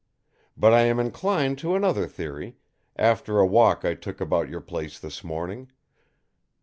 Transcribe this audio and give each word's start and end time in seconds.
But 0.57 0.73
I 0.73 0.81
am 0.85 0.99
inclined 0.99 1.59
to 1.59 1.75
another 1.75 2.07
theory, 2.07 2.57
after 2.95 3.37
a 3.37 3.45
walk 3.45 3.85
I 3.85 3.93
took 3.93 4.19
about 4.19 4.49
your 4.49 4.59
place 4.61 4.97
this 4.97 5.23
morning. 5.23 5.71